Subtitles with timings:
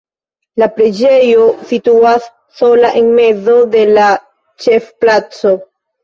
[0.61, 1.41] La preĝejo
[1.71, 2.23] situas
[2.61, 4.07] sola en mezo de la
[4.65, 5.53] ĉefplaco.